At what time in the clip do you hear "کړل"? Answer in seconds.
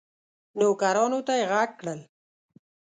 1.79-1.99